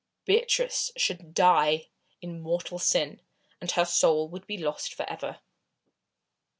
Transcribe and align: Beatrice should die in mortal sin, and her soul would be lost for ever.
Beatrice 0.25 0.89
should 0.97 1.35
die 1.35 1.89
in 2.23 2.41
mortal 2.41 2.79
sin, 2.79 3.21
and 3.61 3.69
her 3.69 3.85
soul 3.85 4.27
would 4.29 4.47
be 4.47 4.57
lost 4.57 4.95
for 4.95 5.07
ever. 5.07 5.41